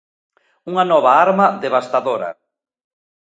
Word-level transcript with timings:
Unha 0.69 0.83
nova 0.91 1.11
arma 1.25 1.45
devastadora. 1.63 2.29